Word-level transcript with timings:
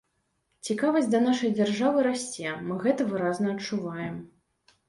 Цікавасць 0.69 1.09
да 1.15 1.19
нашай 1.25 1.51
дзяржавы 1.59 2.05
расце, 2.09 2.57
мы 2.71 2.81
гэта 2.87 3.07
выразна 3.13 3.47
адчуваем. 3.55 4.19